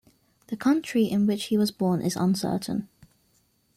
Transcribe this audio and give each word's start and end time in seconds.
The 0.47 0.57
country 0.57 1.03
in 1.05 1.27
which 1.27 1.43
he 1.43 1.59
was 1.59 1.69
born 1.69 2.01
is 2.01 2.15
uncertain. 2.15 2.89